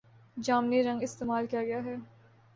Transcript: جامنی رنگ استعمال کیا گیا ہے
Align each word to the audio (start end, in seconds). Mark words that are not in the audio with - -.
جامنی 0.37 0.81
رنگ 0.83 1.03
استعمال 1.03 1.45
کیا 1.47 1.63
گیا 1.63 1.83
ہے 1.85 1.95